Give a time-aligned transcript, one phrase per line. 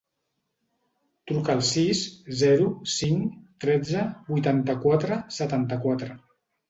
[1.31, 2.01] Truca al sis,
[2.39, 6.11] zero, cinc, tretze, vuitanta-quatre, setanta-quatre.